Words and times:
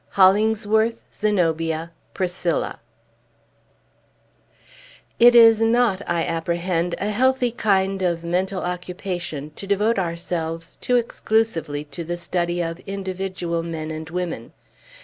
IX. 0.07 0.15
HOLLINGSWORTH, 0.15 1.03
ZENOBIA, 1.13 1.91
PRISCILLA 2.15 2.79
It 5.19 5.35
is 5.35 5.61
not, 5.61 6.01
I 6.07 6.23
apprehend, 6.25 6.95
a 6.97 7.11
healthy 7.11 7.51
kind 7.51 8.01
of 8.01 8.23
mental 8.23 8.63
occupation 8.63 9.51
to 9.51 9.67
devote 9.67 9.99
ourselves 9.99 10.75
too 10.81 10.95
exclusively 10.95 11.83
to 11.91 12.03
the 12.03 12.17
study 12.17 12.63
of 12.63 12.79
individual 12.87 13.61
men 13.61 13.91
and 13.91 14.09
women. 14.09 14.53